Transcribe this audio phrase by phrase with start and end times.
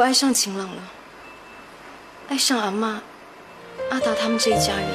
[0.00, 0.82] 我爱上晴朗了，
[2.30, 3.02] 爱上阿妈、
[3.90, 4.86] 阿达他们这一家人。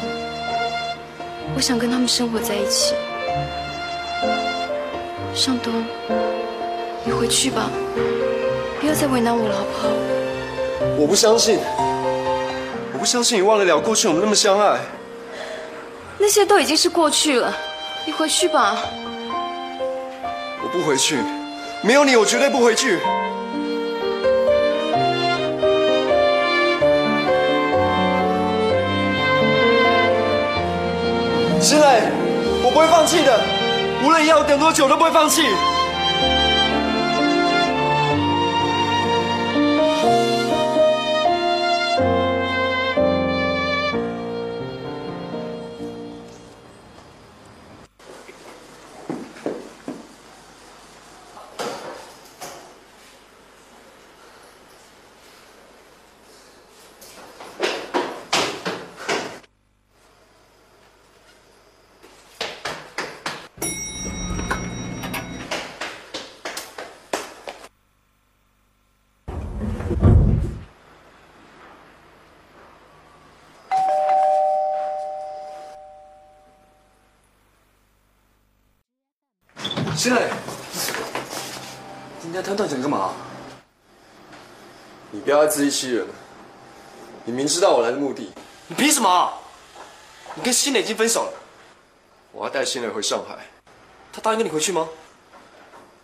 [1.56, 2.96] 我想跟他们生活在一起。
[5.36, 5.86] 尚东，
[7.04, 7.70] 你回去吧，
[8.80, 9.90] 不要再为难我了，好不好？
[10.98, 11.60] 我不相信，
[12.92, 14.80] 我不相信你忘得了过去我们那么相爱。
[16.18, 17.56] 那些都已经是过去了，
[18.08, 18.80] 你回去吧。
[20.64, 21.20] 我不回去，
[21.84, 23.00] 没有你我绝对不回去。
[31.66, 31.82] 石磊，
[32.64, 33.40] 我不会放弃的，
[34.06, 35.42] 无论要等多久都不会放弃。
[79.96, 80.30] 新磊，
[82.22, 83.14] 今天摊断想干嘛？
[85.10, 86.14] 你不要再自欺欺人了。
[87.24, 88.30] 你明知道我来的目的，
[88.68, 89.34] 你凭什么？
[90.36, 91.34] 你跟新磊已经分手了，
[92.34, 93.48] 我要带新磊回上海。
[94.12, 94.90] 他答应跟你回去吗？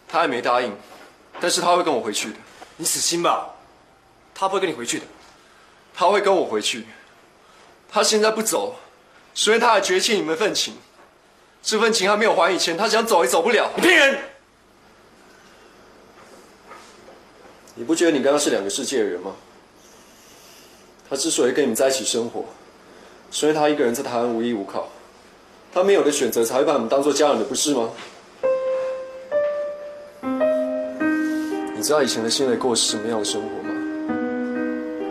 [0.07, 0.73] 他还没答应，
[1.41, 2.37] 但是他会跟我回去的。
[2.77, 3.49] 你死心吧，
[4.33, 5.05] 他不会跟你回去的。
[5.93, 6.87] 他会跟我回去。
[7.91, 8.77] 他现在不走，
[9.35, 10.75] 是因为他还绝欠你们份情。
[11.63, 13.69] 这份情还没有还以前，他想走也走不了。
[13.75, 14.19] 你骗人！
[17.75, 19.31] 你不觉得你跟他是两个世界的人吗？
[21.09, 22.45] 他之所以跟你们在一起生活，
[23.31, 24.89] 是因为他一个人在台湾无依无靠，
[25.73, 27.89] 他没有的选择才会把你们当做家人的，不是吗？
[31.75, 33.73] 你知道以前的新蕾过的是什么样的生活吗？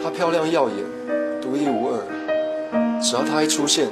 [0.02, 0.76] 她漂亮耀眼，
[1.40, 3.88] 独一无二，只要她一出现，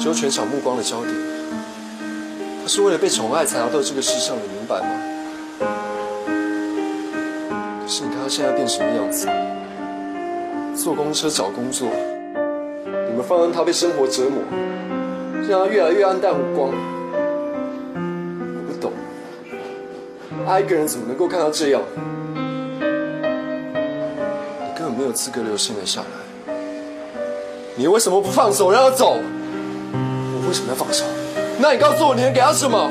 [0.00, 1.27] 就全场目光的焦点。
[2.68, 4.88] 是为了被宠爱才来到这个世上，你明白吗？
[7.80, 9.26] 可是你看她现在变什么样子？
[10.76, 11.88] 坐公车找工作，
[12.84, 14.42] 你们放任她被生活折磨，
[15.48, 16.70] 让他越来越暗淡无光。
[17.94, 18.92] 我不懂，
[20.46, 21.80] 爱一个人怎么能够看到这样？
[21.96, 22.04] 你
[24.76, 26.54] 根本没有资格留心蕾下来。
[27.76, 29.16] 你为什么不放手让她走？
[29.16, 31.04] 我为什么要放手？
[31.60, 32.90] 那你告诉我，你能给他什么？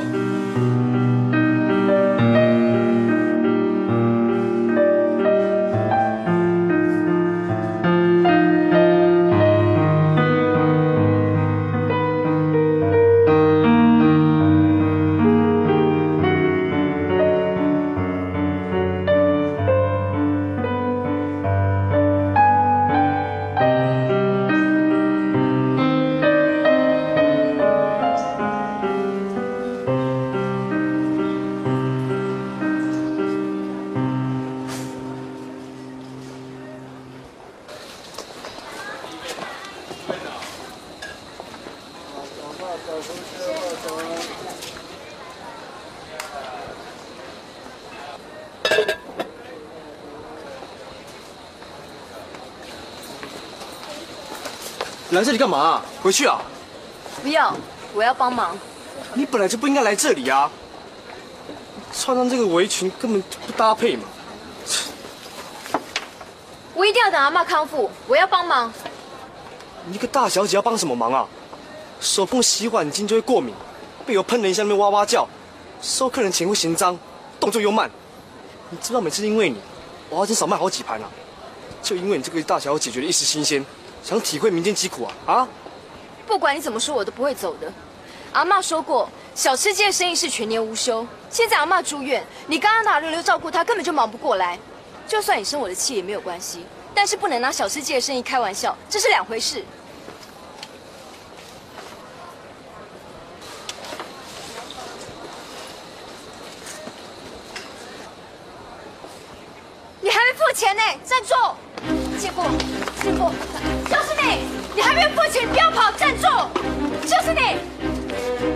[55.11, 56.41] 来这里干嘛、回去啊！
[57.23, 57.55] 不要，
[57.93, 58.57] 我要帮忙。
[59.13, 60.51] 你本来就不应该来这里啊！
[61.93, 64.03] 穿上这个围裙根本就不搭配嘛。
[66.73, 68.71] 我一定要等阿妈康复，我要帮忙。
[69.85, 71.25] 你一个大小姐要帮什么忙啊？
[72.01, 73.53] 手碰洗碗巾就会过敏，
[74.05, 75.25] 被油喷了一下那边哇哇叫，
[75.81, 76.99] 收客人钱会嫌脏，
[77.39, 77.89] 动作又慢。
[78.69, 79.57] 你知道每次因为你，
[80.09, 81.07] 我要真少卖好几盘啊！
[81.81, 83.65] 就因为你这个大小姐觉得一时新鲜，
[84.07, 85.47] 想体会民间疾苦啊啊！
[86.25, 87.69] 不管你怎么说，我都不会走的。
[88.31, 91.05] 阿妈说过，小吃街的生意是全年无休。
[91.29, 94.57] 现在阿妈住院，你刚刚拿轮流照顾她，根本就忙不过来。
[95.05, 96.65] 就算你生我的气也没有关系，
[96.95, 99.61] 但是不能拿小吃街的生意开玩笑，这是两回事。
[109.99, 111.35] 你还没付钱呢，站住！
[112.17, 112.45] 借过，
[113.03, 113.31] 借过，
[113.85, 114.39] 就是你！
[114.75, 116.25] 你还没有付钱，不要跑，站住！
[117.03, 117.57] 就是你，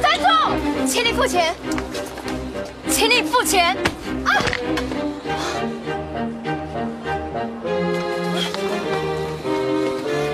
[0.01, 0.25] 站住！
[0.87, 1.53] 请你付钱，
[2.89, 3.77] 请你付钱！
[4.25, 4.33] 啊！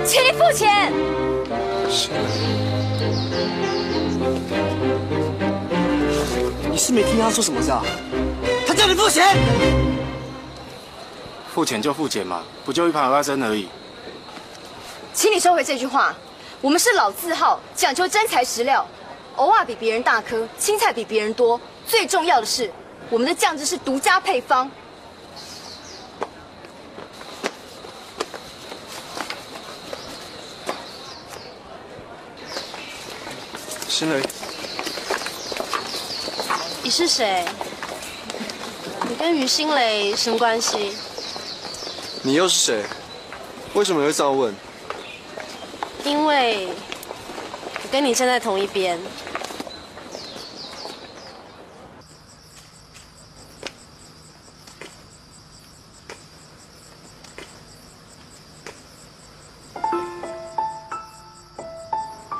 [0.05, 0.93] 请你付钱！
[6.71, 7.83] 你是没听他说什么是吧？
[8.65, 9.35] 他叫你付钱。
[11.57, 13.67] 付钱就付钱嘛，不就一盘花生而已。
[15.11, 16.13] 请你收回这句话。
[16.61, 18.85] 我们是老字号，讲究真材实料，
[19.37, 22.71] 偶尔比别人大颗，青菜比别人多，最重要的是，
[23.09, 24.69] 我们的酱汁是独家配方。
[33.87, 34.21] 新雷，
[36.83, 37.43] 你是谁？
[39.09, 40.95] 你跟于新蕾什么关系？
[42.27, 42.83] 你又是谁？
[43.73, 44.53] 为什么会这样问？
[46.03, 48.99] 因为我跟你站在同一边。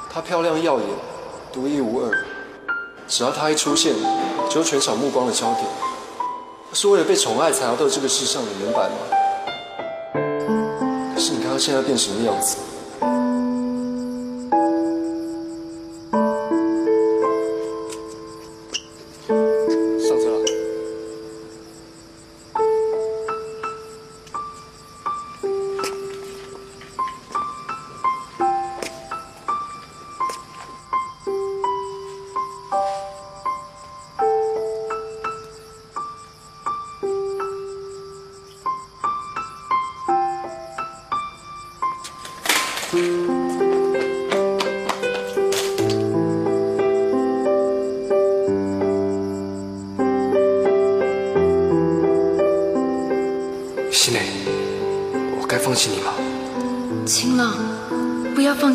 [0.10, 0.86] 她漂亮耀眼，
[1.54, 2.12] 独一无二。
[3.07, 3.95] 只要她一出现，
[4.50, 5.66] 就是全场目光的焦点。
[6.74, 9.17] 是为了被宠爱才来到这个世上，你明白吗？
[11.57, 12.57] 现在变什么样子？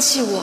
[0.02, 0.42] 弃我。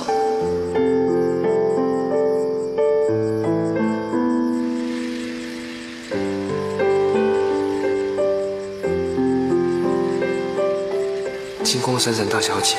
[11.62, 12.78] 金光闪闪大小姐，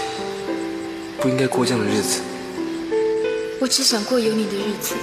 [1.21, 2.23] 不应该过这样的日子。
[3.61, 4.95] 我只想过有你的日子。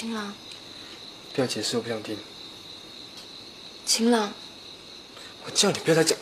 [0.00, 0.32] 晴朗，
[1.34, 2.16] 不要解释，我不想听。
[3.84, 4.32] 晴朗，
[5.44, 6.16] 我叫你不要再讲。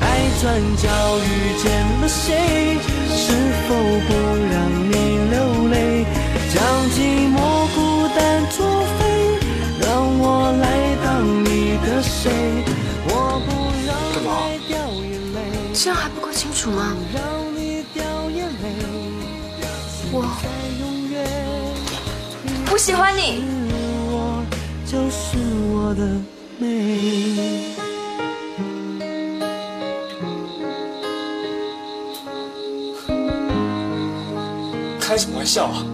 [0.00, 2.78] 爱转角遇见了谁？
[3.14, 3.74] 是否
[4.08, 4.14] 不
[4.48, 6.06] 让你流泪？
[6.50, 8.64] 将寂寞孤单作
[8.98, 9.38] 废，
[9.82, 12.32] 让我来当你的谁？
[13.10, 13.52] 我不
[13.86, 16.96] 让干嘛你掉眼泪，这样还不够清楚吗？
[22.74, 23.44] 不喜欢你。
[24.84, 25.38] 就是
[25.70, 26.04] 我的
[26.58, 27.72] 美。
[34.98, 35.86] 开什么玩笑啊！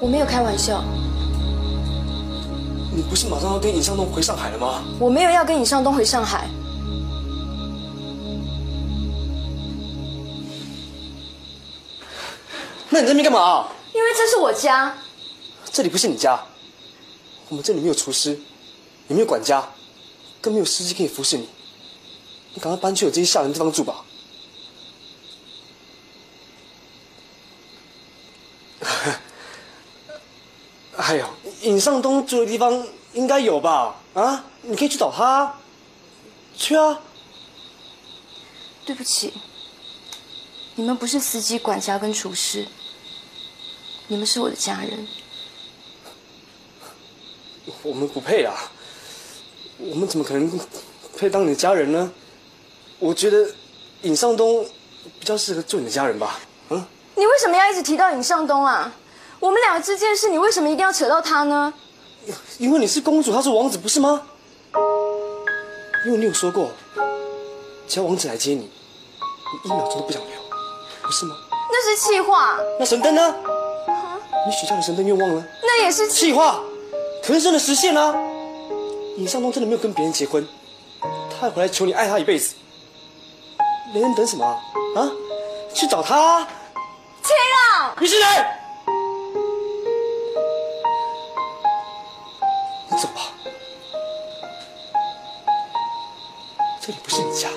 [0.00, 0.82] 我没有开玩笑，
[2.96, 4.82] 你不是马上要跟尹尚东回上海了吗？
[4.98, 6.48] 我没有要跟尹尚东回上海。
[12.88, 13.66] 那你那边干嘛？
[13.92, 14.94] 因为这是我家，
[15.80, 16.38] 这里不是你家，
[17.48, 18.38] 我们这里没有厨师，
[19.08, 19.66] 也没有管家，
[20.38, 21.48] 更没有司机可以服侍你。
[22.52, 24.04] 你赶快搬去我这些下人地方住吧。
[30.98, 31.26] 还有
[31.62, 33.96] 尹尚东住的地方应该有吧？
[34.12, 35.58] 啊，你可以去找他，
[36.54, 37.00] 去啊。
[38.84, 39.32] 对不起，
[40.74, 42.68] 你们不是司机、管家跟厨师，
[44.08, 45.08] 你们是我的家人。
[47.82, 48.54] 我们不配啊！
[49.78, 50.60] 我们怎么可能
[51.16, 52.12] 配当你的家人呢？
[52.98, 53.48] 我觉得
[54.02, 54.64] 尹尚东
[55.18, 56.38] 比较适合做你的家人吧。
[56.68, 56.84] 嗯，
[57.14, 58.92] 你为什么要一直提到尹尚东啊？
[59.38, 61.72] 我们两个之间的事，你为什么一定要扯到他呢？
[62.58, 64.22] 因为你是公主，他是王子，不是吗？
[66.04, 66.70] 因为你有说过，
[67.88, 68.70] 只要王子来接你，
[69.64, 70.32] 你一秒钟都不想留，
[71.02, 71.34] 不是吗？
[71.50, 73.34] 那是气话，那神灯呢？
[74.46, 75.44] 你许下的神灯愿望呢？
[75.62, 76.26] 那也是气。
[76.26, 76.62] 气话，
[77.30, 78.12] 可真的实现了、
[79.16, 80.44] 尹尚东真的没有跟别人结婚，
[81.00, 82.56] 他还回来求你爱他一辈子。
[83.92, 84.60] 连人等什么啊？
[84.96, 85.10] 啊，
[85.72, 86.48] 去找他啊！
[88.00, 88.26] 你是谁？
[92.90, 93.30] 你走吧，
[96.80, 97.48] 这里不是你家，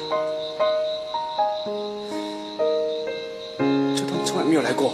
[3.97, 4.93] 就当你从来没有来过。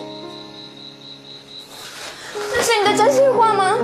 [2.55, 3.77] 这是你的真心话吗？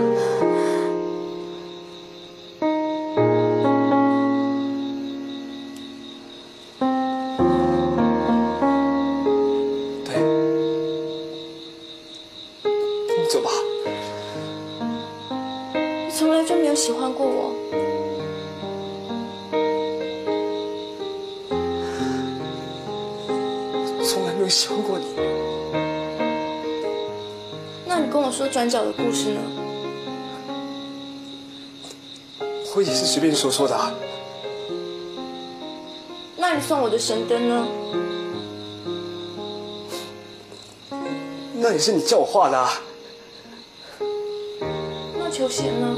[28.76, 29.40] 角的故事呢？
[32.76, 33.90] 我也是随便说说的、啊。
[36.36, 37.66] 那你送我的神灯呢？
[41.54, 42.74] 那也是你叫我画的、啊。
[45.18, 45.96] 那球鞋呢？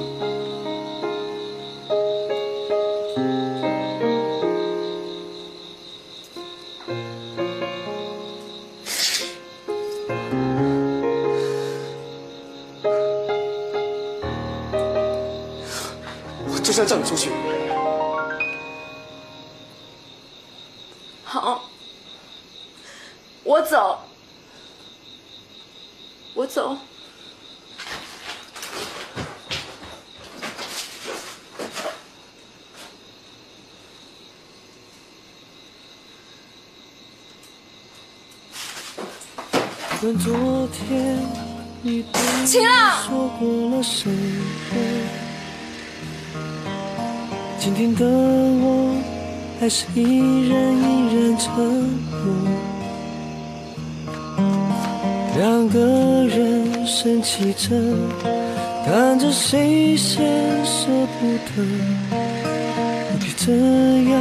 [16.77, 17.31] 我就是要叫你出去。
[21.23, 21.63] 好，
[23.43, 23.99] 我走，
[26.35, 26.77] 我走。
[39.99, 41.17] 不管昨天
[41.81, 44.07] 你对我晴朗说过了什
[47.59, 48.95] 今天的我
[49.59, 52.23] 还是依然依然沉默。
[55.37, 55.79] 两个
[56.25, 57.69] 人生气着，
[58.85, 60.25] 看着谁先
[60.63, 60.87] 舍
[61.19, 61.63] 不得，
[62.11, 63.51] 何必这
[64.11, 64.19] 样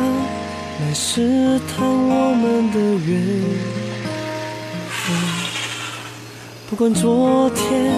[0.80, 3.08] 来试探我们的缘
[4.88, 5.14] 分。
[6.68, 7.92] 不管昨天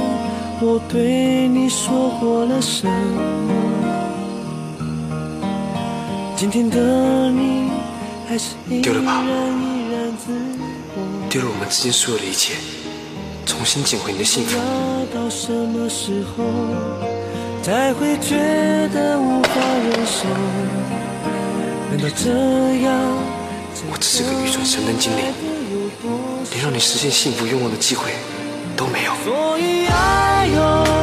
[0.60, 2.92] 我对你说过了什么，
[6.40, 6.78] 今天的
[7.32, 7.68] 你
[8.28, 10.32] 还是依丢了吧然依然自
[10.94, 11.28] 我。
[11.28, 12.54] 丢了我们之间所有的一切，
[13.44, 14.56] 重新捡回你的幸福。
[15.12, 16.44] 到什么时候
[17.60, 18.36] 才会觉
[18.94, 19.50] 得无法
[19.82, 20.28] 忍受？
[21.90, 22.30] 难道这
[22.86, 22.94] 样？
[23.90, 25.34] 我只是个愚蠢神灯精灵，
[26.52, 28.12] 连让你实现幸福愿望的机会
[28.76, 29.12] 都没有。
[29.24, 30.97] 所以爱有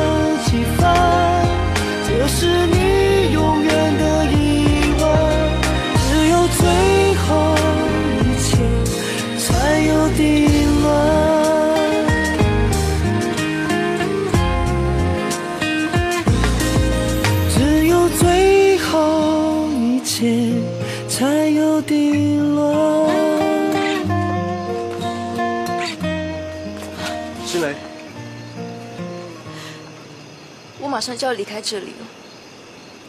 [31.05, 32.07] 上就要离开这里了，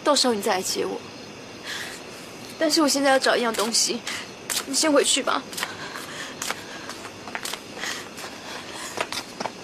[0.05, 1.01] 到时候你再来接我。
[2.59, 4.01] 但是我现在要找一样东西，
[4.67, 5.43] 你先回去吧。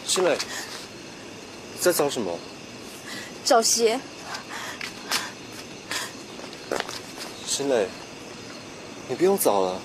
[0.07, 0.39] 新磊，
[1.79, 2.39] 在找什么？
[3.45, 4.01] 找鞋，
[7.47, 7.87] 新磊，
[9.09, 9.81] 你不用找了，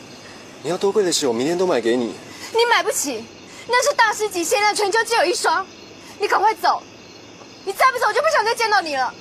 [0.64, 2.14] 你要多贵的鞋，我明天都买给你。
[2.54, 3.26] 你买不起，
[3.68, 5.66] 那是大师级，现在全球只有一双。
[6.20, 6.82] 你赶快走，
[7.68, 9.14] 你再不走，我就不想再见到你了。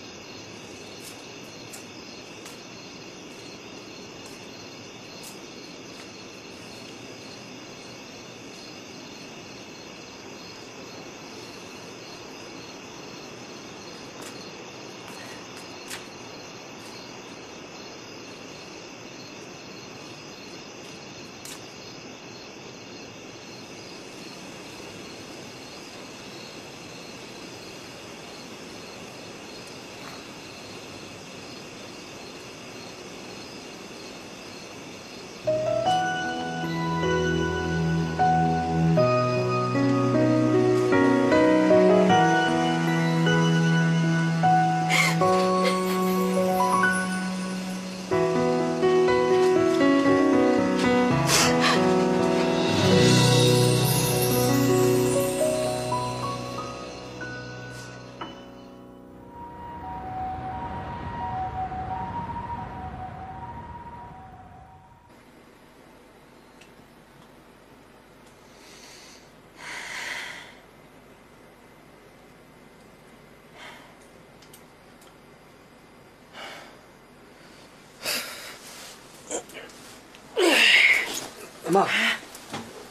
[81.76, 81.88] 阿妈，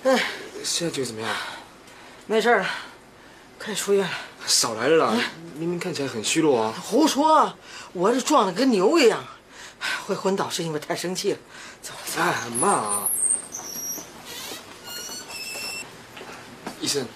[0.04, 0.19] 嗯，
[0.63, 1.36] 现在觉得怎么样？
[2.28, 2.65] 没事了，
[3.58, 4.12] 可以出院了。
[4.45, 5.17] 少来了啦，
[5.56, 6.74] 明明看起来很虚弱啊。
[6.84, 7.54] 胡说，
[7.93, 9.26] 我这壮的跟牛一样，
[10.06, 11.38] 会昏倒是因为太生气了。
[11.82, 12.26] 走了走了。
[12.26, 13.08] 哎，妈，
[16.80, 17.08] 医生，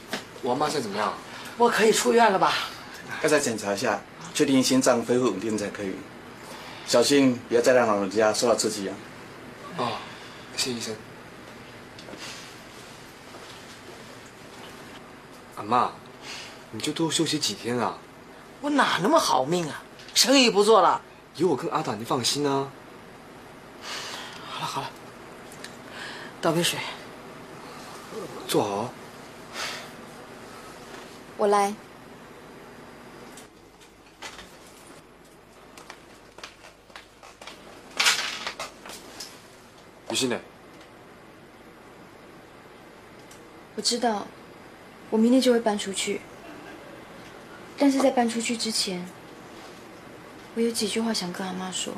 [0.42, 1.14] 我妈现在怎么样？
[1.58, 2.54] 我可以出院了吧？
[3.22, 4.02] 刚才检查一下，
[4.34, 5.94] 确定心脏恢复稳定才可以。
[6.88, 8.96] 小心不要再让老人家受到刺激啊！
[9.78, 9.92] 哦，
[10.58, 10.96] 谢医生。
[15.60, 15.91] 阿妈，
[16.72, 17.98] 你就多休息几天啊。
[18.62, 19.84] 我哪那么好命啊？
[20.15, 21.02] 生意不做了。
[21.36, 22.72] 有我跟阿达，你放心啊。
[24.50, 24.89] 好了好了，
[26.39, 26.80] 倒杯水。
[28.48, 28.89] 坐好。
[31.36, 31.74] 我来。
[40.10, 40.39] 于心磊，
[43.76, 44.26] 我知道，
[45.10, 46.22] 我明天就会搬出去。
[47.78, 49.08] 但是在搬出去之前，
[50.56, 51.93] 我有几句话想跟阿妈说。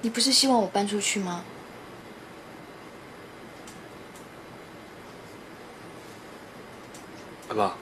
[0.00, 1.44] 你不是希望我搬出去吗？
[7.48, 7.74] 阿妈，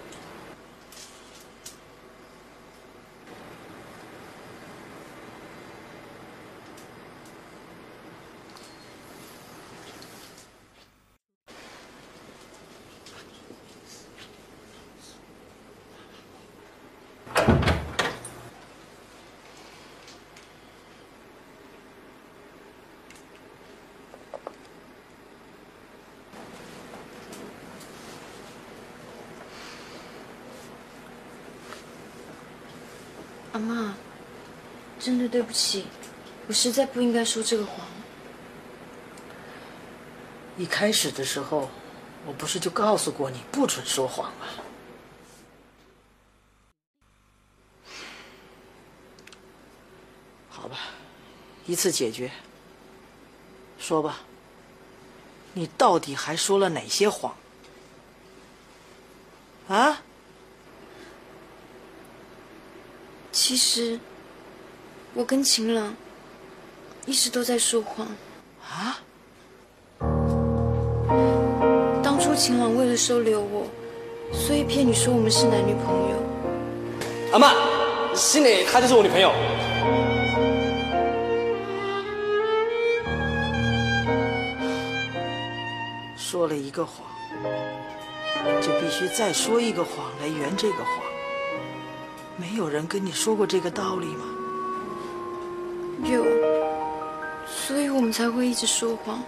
[33.53, 33.95] 阿妈，
[34.99, 35.87] 真的对不起，
[36.47, 37.87] 我实在不应该说这个谎。
[40.57, 41.69] 一开始的时候，
[42.27, 44.47] 我不是就告诉过你不准说谎吗？
[50.49, 50.77] 好吧，
[51.67, 52.31] 一次解决。
[53.79, 54.21] 说吧，
[55.55, 57.35] 你到底还说了哪些谎？
[59.69, 60.03] 啊？
[63.51, 63.99] 其实，
[65.13, 65.93] 我跟秦朗
[67.05, 68.07] 一直都在说谎。
[68.63, 69.01] 啊？
[72.01, 73.67] 当初秦朗为了收留我，
[74.33, 76.17] 所以骗你说我们是男女朋友。
[77.33, 77.53] 阿妈，
[78.15, 79.33] 心磊她就是我女朋友。
[86.17, 87.05] 说了一个谎，
[88.63, 91.00] 就必须再说一个谎来圆这个谎。
[92.41, 94.25] 没有人跟你说过这个道理吗？
[96.05, 96.25] 有，
[97.47, 99.23] 所以我们才会一直说谎。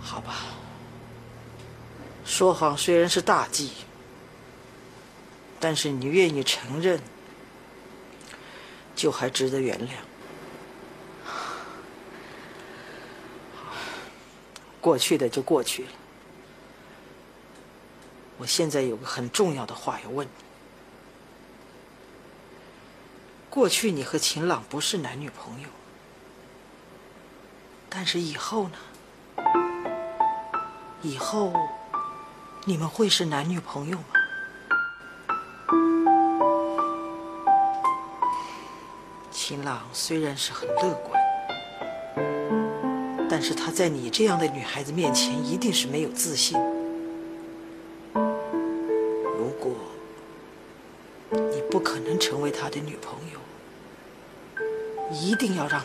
[0.00, 0.34] 好吧，
[2.24, 3.70] 说谎虽然是大忌，
[5.60, 7.00] 但是你愿意承认，
[8.96, 9.90] 就还值得原谅。
[14.80, 15.88] 过去的就过去了。
[18.38, 20.32] 我现在有个很重要的话要问你：
[23.48, 25.68] 过去你和秦朗不是男女朋友，
[27.88, 28.76] 但是以后呢？
[31.02, 31.52] 以后
[32.64, 34.04] 你们会是男女朋友吗？
[39.30, 41.22] 秦朗虽然是很乐观，
[43.30, 46.58] 但是他在你这样的女孩子面前一定是没有自信。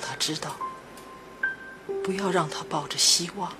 [0.01, 0.55] 他知道，
[2.03, 3.51] 不要让他抱着希望。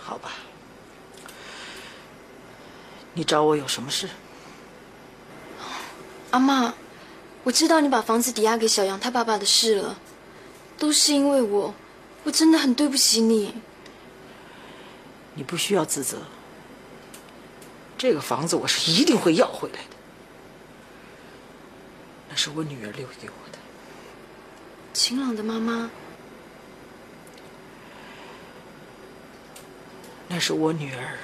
[0.00, 0.32] 好吧，
[3.14, 4.08] 你找我有什么事？
[6.30, 6.74] 阿妈，
[7.44, 9.98] 我知道你把房子抵押给小杨他爸爸的事了，
[10.78, 11.74] 都是因为我，
[12.24, 13.54] 我真的很对不起你。
[15.34, 16.18] 你不需要自责。
[18.02, 19.96] 这个房子我是一定会要回来的，
[22.28, 23.58] 那是我女儿留给我的。
[24.92, 25.88] 秦朗的妈妈，
[30.26, 31.16] 那是我女儿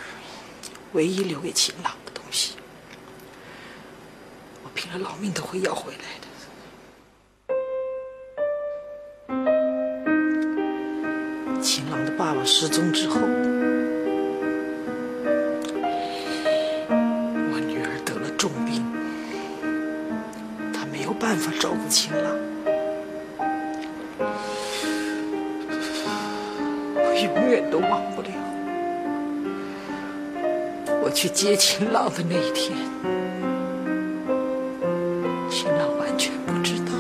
[0.93, 2.55] 唯一留给秦朗的东西，
[4.63, 6.29] 我拼了老命都会要回来的。
[11.61, 13.19] 秦朗的爸爸失踪之后，
[27.79, 28.29] 都忘不了
[31.01, 32.77] 我去接秦朗的那一天，
[35.49, 36.93] 秦朗完全不知道，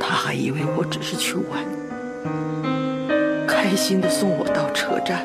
[0.00, 1.64] 他还以为我只是去玩，
[3.46, 5.24] 开心的送我到车站。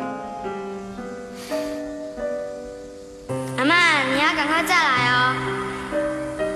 [3.57, 5.33] 阿曼，你要赶快再来哦。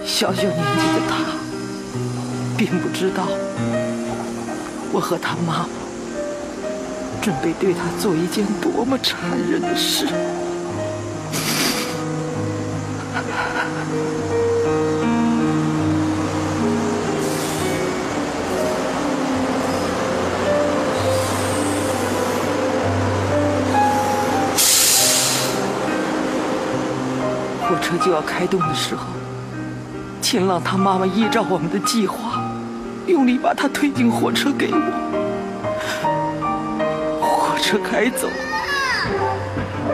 [0.05, 1.15] 小小年纪的他，
[2.55, 3.27] 并不知道
[4.93, 5.67] 我和他妈妈
[7.23, 9.17] 准备对他做一件多么残
[9.49, 10.05] 忍的事。
[27.65, 29.05] 火车就要开动的时候，
[30.21, 32.43] 秦朗他妈妈依照我们的计划，
[33.07, 35.12] 用力把他推进火车给我。
[37.63, 38.27] 车开走，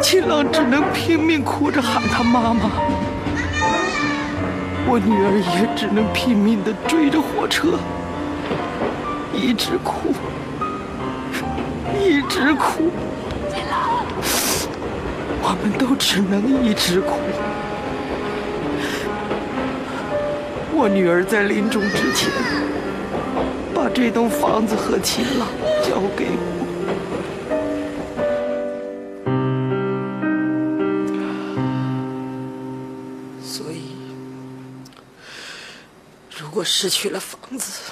[0.02, 2.72] 秦朗只能拼命哭着喊他妈妈，
[4.88, 7.78] 我女儿也只能拼命的追着火车，
[9.36, 10.16] 一直哭，
[12.04, 12.90] 一直哭。
[15.44, 17.20] 我们都只能一直哭。
[20.74, 22.32] 我女儿在临终之前，
[23.76, 25.48] 把这栋房子和秦朗
[25.84, 26.69] 交给我。
[36.82, 37.92] 失去了房子，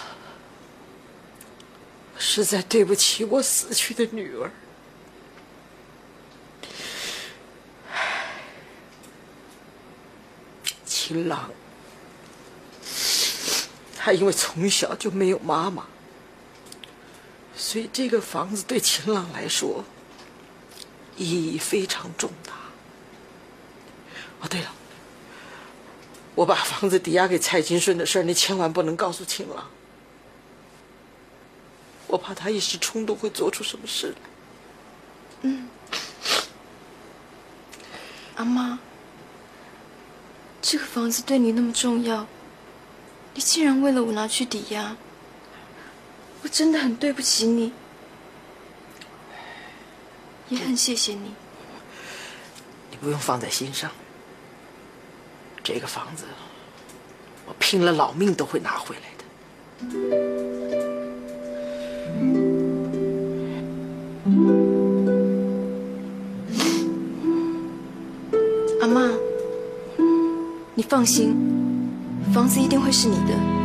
[2.17, 4.49] 实在对不起我死去的女儿。
[10.85, 11.51] 秦朗，
[13.97, 15.85] 他因为从小就没有妈妈，
[17.57, 19.83] 所以这个房子对秦朗来说
[21.17, 22.53] 意义非常重大。
[24.39, 24.73] 哦，对了，
[26.37, 29.71] 我把房子抵押给蔡金顺的事儿，你千万不能告诉秦朗，
[32.05, 34.15] 我怕他一时冲动会做出什么事来。
[35.41, 35.67] 嗯，
[38.35, 38.77] 阿妈，
[40.61, 42.27] 这个房子对你那么重要，
[43.33, 44.95] 你竟然为了我拿去抵押，
[46.43, 47.73] 我真的很对不起你，
[50.49, 51.33] 也很谢谢你。
[52.91, 53.89] 你不用放在心上。
[55.67, 56.23] 这个房子，
[57.45, 59.25] 我拼了老命都会拿回来的。
[68.79, 69.11] 阿妈，
[70.73, 71.35] 你放心，
[72.33, 73.56] 房子一定会是你的。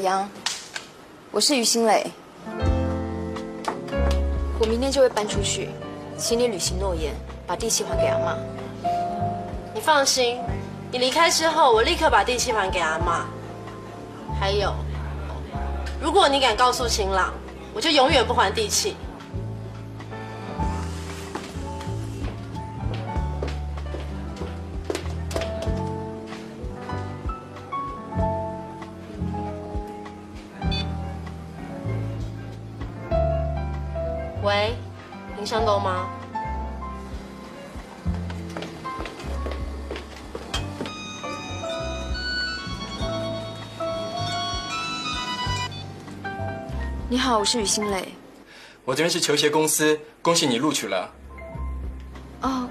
[0.00, 0.28] 杨，
[1.30, 2.06] 我是于新磊。
[4.58, 5.70] 我明天就会搬出去，
[6.16, 7.14] 请你履行诺言，
[7.46, 8.36] 把地契还给阿妈。
[9.74, 10.38] 你放心，
[10.90, 13.26] 你离开之后，我立刻把地契还给阿妈。
[14.38, 14.74] 还有，
[16.00, 17.32] 如果你敢告诉秦朗，
[17.74, 18.96] 我就永远不还地契。
[47.30, 48.12] 好，我是于心磊。
[48.84, 51.08] 我这边是球鞋公司，恭喜你录取了。
[52.42, 52.68] 哦，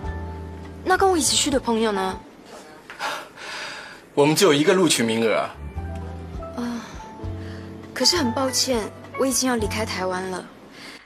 [0.84, 2.20] 那跟我一起去的朋友呢？
[4.14, 5.56] 我们只有一个录取名额啊。
[6.58, 6.84] 啊、
[7.94, 8.82] 可是很抱歉，
[9.18, 10.46] 我已经要离开台湾了。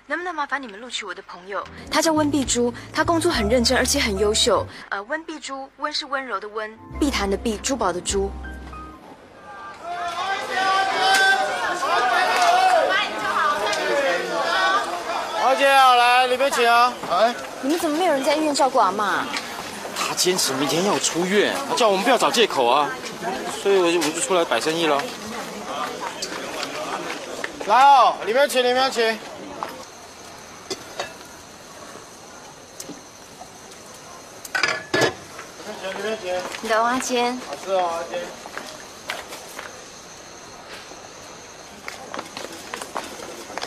[0.08, 1.64] 能不能麻烦你们录取我的朋友？
[1.92, 4.66] 他叫温碧珠，他工作很认真，而且很优秀。
[4.90, 8.32] 呃，温碧珠，温是温柔的温，碧潭的碧，珠宝的珠。
[15.64, 16.94] 姐啊，来里面请啊！
[17.10, 19.26] 哎，你们怎么没有人在医院照顾阿妈？
[19.96, 22.90] 他坚持明天要出院，他叫我们不要找借口啊，
[23.62, 25.02] 所以我就我就出来摆生意了。
[27.68, 29.02] 来哦，里面请，里面请。
[29.02, 29.20] 里
[36.04, 36.34] 面请。
[36.62, 37.40] 你的蚵仔煎。
[37.48, 38.20] 好吃哦，阿姐。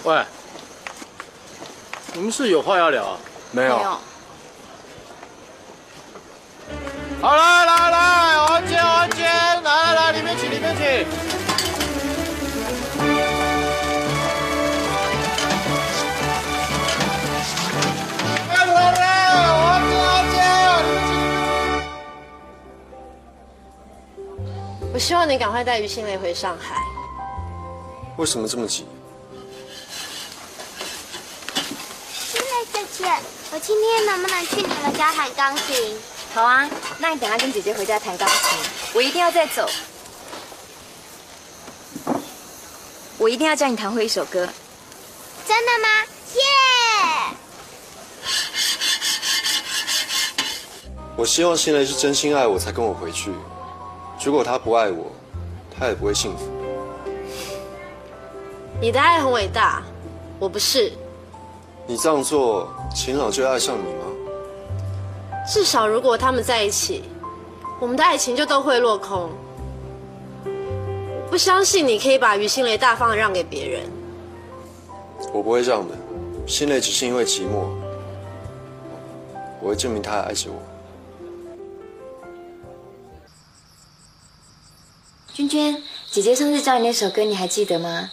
[0.04, 0.24] 喂，
[2.16, 3.18] 你们是有话要聊啊？
[3.50, 3.76] 没有。
[7.20, 10.82] 好，来来来，王姐王姐，来来来，里面请里面请。
[18.48, 19.04] 来来来，
[19.52, 20.40] 王姐王姐，
[20.80, 20.96] 里面
[24.80, 24.90] 请。
[24.94, 26.80] 我希望你赶快带于心蕾回上海。
[28.16, 28.86] 为什么这么急？
[32.14, 32.46] 心蕾
[33.52, 35.98] 我今天能不能去你们家弹钢琴？
[36.34, 38.58] 好啊，那你等下跟姐姐回家弹钢琴，
[38.94, 39.68] 我一定要再走。
[43.18, 44.48] 我一定要教你弹会一首歌。
[45.46, 45.88] 真的吗？
[46.34, 46.40] 耶！
[51.16, 53.30] 我希望新蕾是真心爱我才跟我回去。
[54.24, 55.12] 如果他不爱我，
[55.78, 56.50] 他也不会幸福。
[58.80, 59.82] 你的爱很伟大，
[60.38, 60.92] 我不是。
[61.86, 64.04] 你这样做，秦朗就会爱上你吗？
[65.48, 67.04] 至少如果他们在一起，
[67.80, 69.30] 我们的爱情就都会落空。
[70.44, 73.82] 我不相信你可以把于心蕾大方的让给别人。
[75.32, 75.94] 我不会让的。
[76.46, 77.66] 心蕾只是因为寂寞，
[79.60, 80.60] 我会证明他还爱着我。
[85.32, 88.10] 君君，姐姐上次教你那首歌，你还记得吗？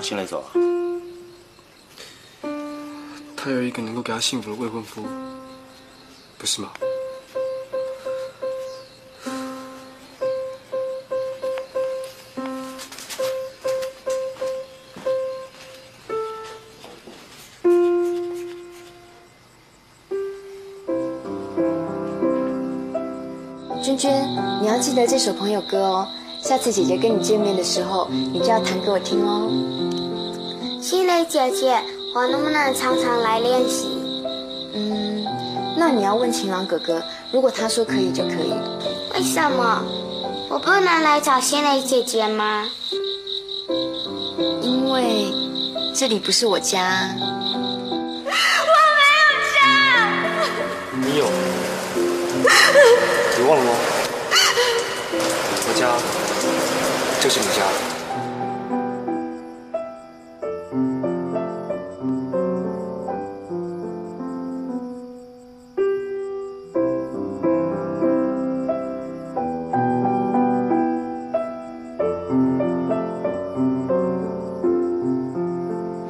[0.00, 0.48] 让新来走啊？
[3.36, 5.06] 他有一个能够给他幸福的未婚夫，
[6.38, 6.72] 不是吗？
[23.82, 24.26] 娟娟，
[24.62, 26.08] 你要记得这首朋友歌哦。
[26.42, 29.48] 下次姐姐跟你见面的时候，你就要弹给我听哦。
[30.80, 31.80] 心蕾姐姐，
[32.14, 33.86] 我能不能常常来练习？
[34.72, 35.24] 嗯，
[35.76, 38.52] 那你要问晴朗哥哥，如果他说可以就可以。
[39.14, 39.84] 为什么？
[40.48, 42.68] 我不能来找心蕾姐姐吗？
[44.62, 45.32] 因为
[45.94, 47.14] 这里不是我家。
[51.02, 51.26] 你有？
[53.38, 53.72] 你忘了吗？
[55.72, 55.86] 我家
[57.20, 57.62] 就是你家。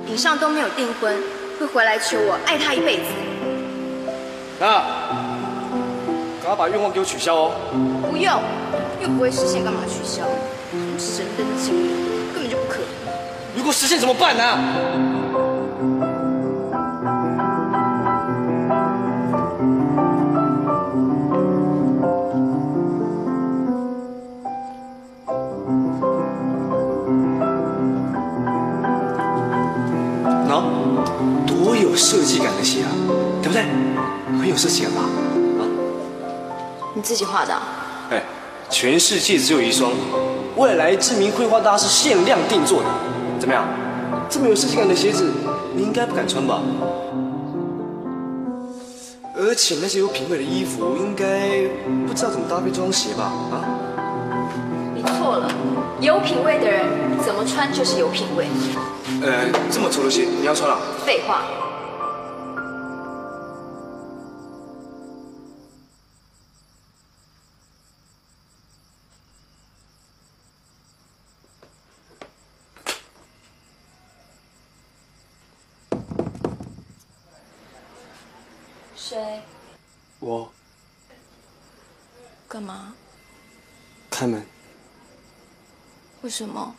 [0.06, 1.12] 顶上都没有订婚，
[1.58, 3.02] 会回来求我爱他一辈子。
[4.60, 4.84] 那，
[6.40, 7.52] 赶快把愿望给我取消哦。
[8.08, 8.40] 不用，
[9.02, 10.24] 又不会实现，干嘛取消？
[11.00, 11.90] 神灯精灵，
[12.34, 12.84] 根本就不可能。
[13.56, 14.44] 如果实现怎么办呢？
[30.46, 30.62] 喏，
[31.46, 32.90] 多有设计感的鞋啊，
[33.40, 33.64] 对不对？
[34.38, 35.00] 很有设计感吧？
[36.94, 37.62] 你自己画的啊、
[38.10, 38.22] 哎，
[38.68, 39.90] 全世界只有一双，
[40.60, 42.88] 未来知名绘画大师限量定做的，
[43.38, 43.64] 怎么样？
[44.28, 45.32] 这么有设计感的鞋子，
[45.74, 46.60] 你应该不敢穿吧？
[49.34, 51.66] 而且那些有品味的衣服，应该
[52.06, 53.32] 不知道怎么搭配这双鞋吧？
[53.50, 53.64] 啊？
[54.94, 55.50] 你错了，
[55.98, 56.84] 有品味的人
[57.24, 58.44] 怎么穿就是有品味。
[59.22, 60.76] 呃，这么丑的鞋你要穿啊？
[61.06, 61.40] 废话。
[86.22, 86.74] 为什么？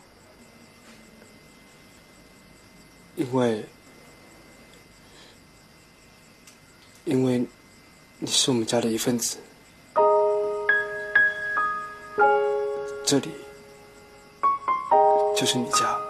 [3.16, 3.64] 因为
[7.04, 7.44] 因为
[8.20, 9.38] 你是我们家的一份子，
[13.04, 13.30] 这里
[15.36, 16.00] 就是你家，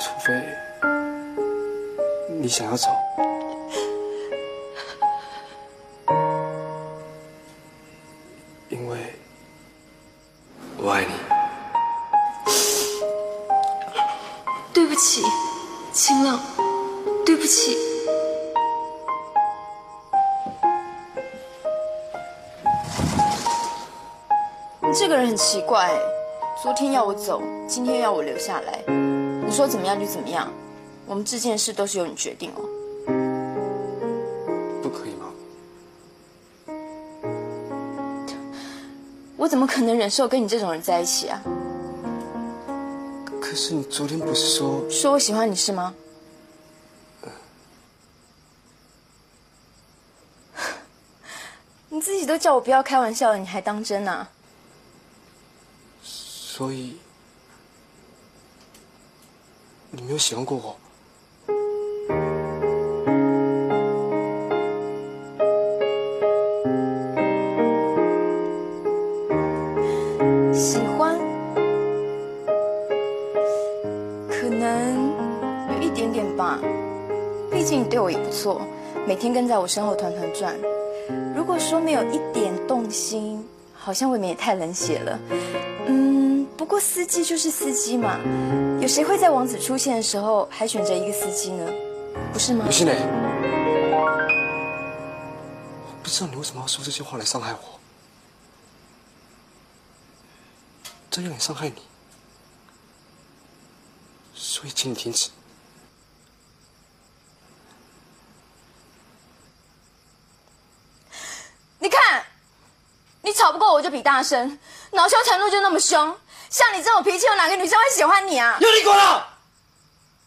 [0.00, 0.32] 除非
[2.40, 3.05] 你想要走。
[25.56, 25.98] 奇怪，
[26.62, 28.84] 昨天要我走，今天要我留下来。
[28.88, 30.52] 你说怎么样就怎么样，
[31.06, 32.60] 我们这件事都是由你决定哦。
[34.82, 35.32] 不可以吗？
[39.38, 41.40] 我怎么可能忍受跟你这种人在一起啊？
[43.40, 45.94] 可是你昨天不是说说我喜欢你是吗？
[51.88, 54.28] 你自己都叫我不要开玩笑了，你还当真啊？
[56.56, 56.96] 所以
[59.90, 60.74] 你没有喜欢过我？
[70.54, 71.18] 喜欢，
[74.30, 75.12] 可能
[75.74, 76.58] 有一点点吧。
[77.50, 78.62] 毕竟你对我也不错，
[79.06, 80.56] 每天跟在我身后团团转。
[81.34, 85.20] 如果说没有一点动心，好像未免也太冷血了。
[86.80, 88.18] 司机就是司机嘛，
[88.80, 91.72] 有谁会在王子出现的时候还选择一个司机呢？
[92.32, 92.64] 不是吗？
[92.64, 92.94] 刘心蕾，
[95.86, 97.80] 我不知道你为什么要说这些话来伤害我，
[101.10, 101.82] 这样也伤害你，
[104.34, 105.30] 所以请你停止。
[111.78, 112.24] 你看，
[113.22, 114.58] 你吵不过我就比大声，
[114.92, 116.16] 恼羞成怒就那么凶。
[116.50, 118.56] 像你这种脾气，有哪个女生会喜欢你啊？
[118.60, 119.26] 有你管了！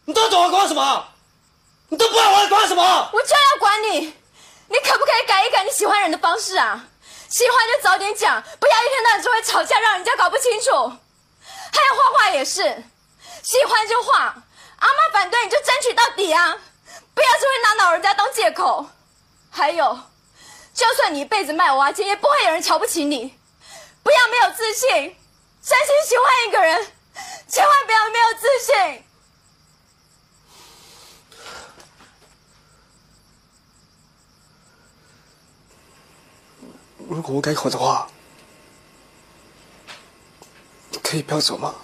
[0.06, 1.08] 你都懂我管什么？
[1.90, 3.10] 你都不管我管什么？
[3.14, 4.00] 我就要管你！
[4.68, 6.86] 你可不可以改一改你喜欢人的方式啊？
[7.30, 10.92] 喜欢就早点讲，不要一天到晚只会吵架，让人家搞不清楚。
[11.72, 12.62] 还有画画也是，
[13.44, 14.18] 喜欢就画，
[14.78, 16.58] 阿妈反对你就争取到底啊！
[17.14, 18.88] 不要只会拿老人家当借口。
[19.52, 20.00] 还有，
[20.74, 23.38] 就算你一辈子卖娃娃机，也不会有人瞧不起你。
[24.04, 25.16] 不要没有自信，
[25.62, 26.88] 真心喜欢一个人，
[27.48, 29.04] 千万不要没有自信。
[37.10, 38.10] 如果我改口的话，
[41.04, 41.76] 可以不要走吗？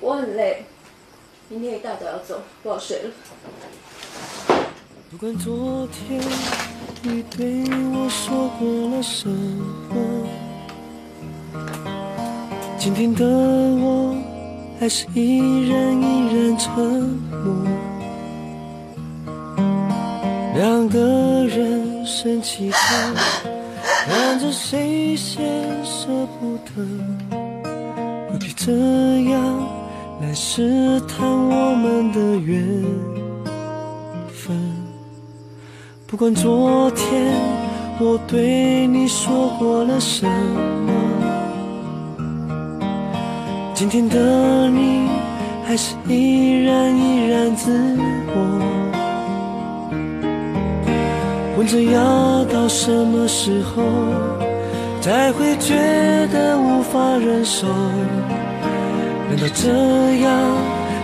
[0.00, 0.64] 我很累，
[1.48, 3.10] 明天一大早要走，不好睡了。
[5.10, 6.20] 不管昨天
[7.08, 9.94] 你对我说过了什么，
[12.76, 14.12] 今天的我
[14.80, 16.74] 还是依然依然沉
[17.30, 17.64] 默。
[20.56, 20.98] 两个
[21.46, 22.76] 人生气的
[24.06, 25.44] 看着谁先
[25.84, 26.08] 舍
[26.40, 26.72] 不得，
[28.32, 28.72] 何必这
[29.30, 29.68] 样
[30.20, 32.84] 来试探我们的缘？
[36.16, 37.30] 不管昨天
[38.00, 40.90] 我对你说过了什么，
[43.74, 45.10] 今天的你
[45.66, 47.70] 还是依然依然自
[48.28, 48.34] 我。
[51.58, 53.82] 问着要到什么时候
[55.02, 55.74] 才会觉
[56.32, 57.66] 得无法忍受？
[59.28, 59.68] 难道这
[60.22, 60.32] 样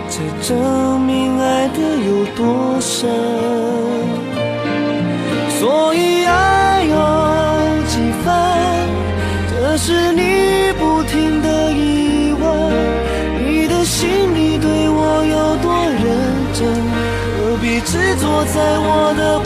[0.09, 3.07] 才证明爱的有多深？
[5.63, 6.95] 所以爱有
[7.87, 8.27] 几分，
[9.49, 12.43] 这是你不停的疑问。
[13.39, 16.03] 你的心里对我有多认
[16.53, 16.67] 真？
[17.37, 19.39] 何必执着在我的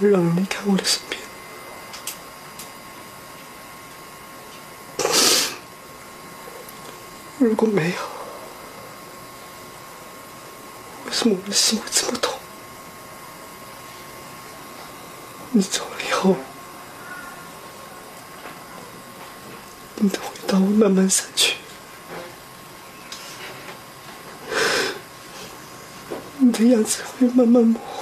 [0.00, 1.20] 我为什么让你离开我的身边？
[7.38, 7.96] 如果没有，
[11.06, 12.38] 为什么我的心会这么痛？
[15.50, 16.36] 你走了以后，
[19.96, 21.56] 你的味道会慢慢散去，
[26.38, 27.97] 你的样子会慢慢模糊。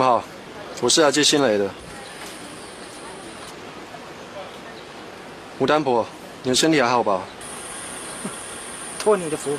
[0.00, 0.24] 们好，
[0.80, 1.68] 我是来接新蕾的。
[5.60, 6.06] 牡丹婆，
[6.42, 7.20] 你的身体还好吧？
[8.98, 9.58] 托你的福。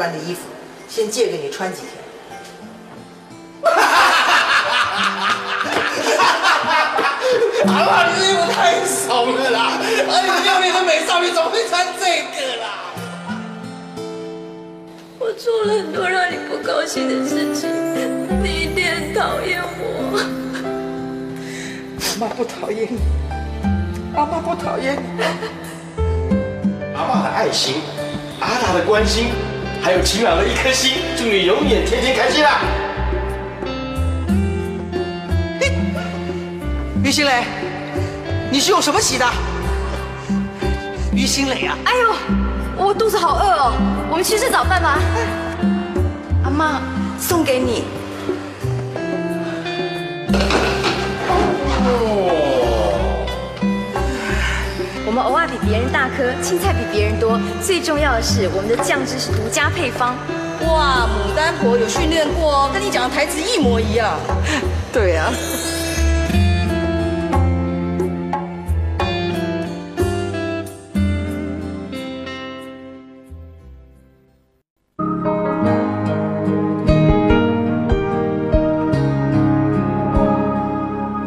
[0.00, 0.40] 穿的衣服，
[0.88, 1.90] 先借给你穿几天。
[7.68, 9.76] 阿爸，你这衣服太怂了啦！
[10.08, 12.66] 而你六年的美少女怎么会穿这个啦？
[15.18, 17.68] 我做了很多让你不高兴的事情，
[18.42, 20.16] 你一定很讨厌我。
[22.00, 22.98] 阿妈不讨厌你，
[24.16, 25.22] 阿妈不讨厌你。
[26.96, 27.82] 阿爸的爱心，
[28.40, 29.34] 阿达的关心，
[29.82, 32.60] 还有晴朗的一颗心，祝你永远天天开心啦！
[37.02, 37.44] 于心磊，
[38.50, 39.26] 你是用什么洗的？
[41.14, 41.76] 于心磊啊！
[41.84, 42.14] 哎呦，
[42.76, 43.72] 我肚子好饿哦，
[44.10, 44.98] 我们去吃早饭吧。
[46.44, 46.82] 阿妈，
[47.18, 47.84] 送给你。
[55.20, 60.16] 们偶尔比别人大颗，青菜比别人多，最重要的是我们的酱汁是独家配方。
[60.66, 64.16] 哇，牡丹婆有训练过哦，跟你讲的台词一模一样。
[64.92, 65.30] 对啊。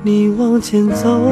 [0.05, 1.31] 你往前走，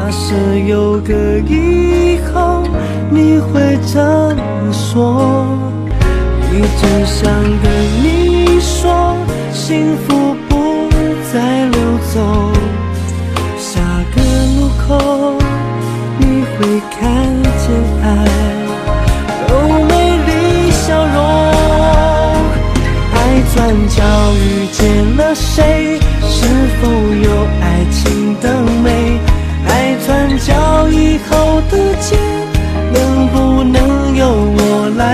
[0.00, 0.34] 假设
[0.66, 2.62] 有个以后，
[3.10, 5.46] 你会怎么说？
[6.50, 7.30] 一直想
[7.62, 7.70] 跟
[8.02, 9.14] 你说，
[9.52, 10.16] 幸福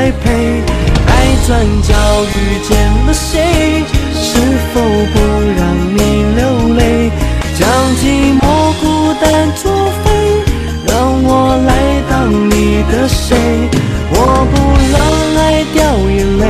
[0.09, 1.11] 爱
[1.47, 1.95] 转角
[2.25, 2.37] 遇
[2.69, 2.71] 见
[3.07, 3.83] 了谁？
[4.15, 4.39] 是
[4.73, 5.15] 否不
[5.57, 5.61] 让
[5.97, 5.99] 你
[6.37, 6.41] 流
[6.75, 7.11] 泪？
[7.59, 8.03] 将寂
[8.39, 8.43] 寞
[8.81, 8.85] 孤
[9.21, 9.25] 单
[9.57, 9.65] 作
[10.05, 10.07] 废，
[10.87, 10.95] 让
[11.25, 11.71] 我来
[12.09, 13.37] 当你的谁？
[14.11, 14.15] 我
[14.53, 14.55] 不
[14.93, 14.95] 让
[15.43, 15.45] 爱
[15.75, 15.77] 掉
[16.09, 16.45] 眼泪，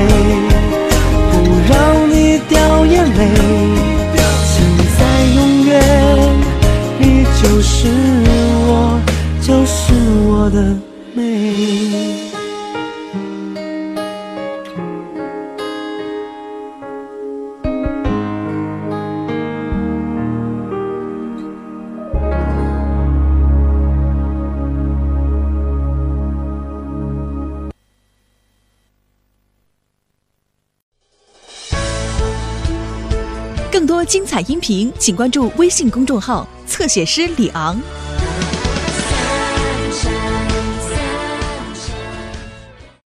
[34.47, 37.77] 音频，请关注微信公众号“侧写师李昂”。